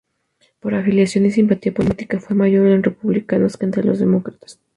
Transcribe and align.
Por 0.59 0.73
afiliación 0.73 1.27
y 1.27 1.31
simpatía 1.31 1.75
política, 1.75 2.19
fue 2.19 2.35
mayor 2.35 2.65
en 2.69 2.81
republicanos 2.81 3.55
que 3.55 3.65
entre 3.65 3.83
los 3.83 3.99
demócratas. 3.99 4.59